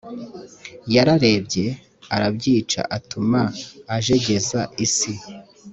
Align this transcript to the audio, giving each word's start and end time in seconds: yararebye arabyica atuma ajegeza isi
yararebye 0.95 1.65
arabyica 2.15 2.81
atuma 2.97 3.41
ajegeza 3.95 4.59
isi 4.85 5.13